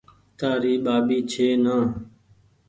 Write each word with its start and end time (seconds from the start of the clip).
تآري 0.37 0.73
ٻآٻي 0.85 1.19
ڇي 1.31 1.47
نآ 1.63 1.75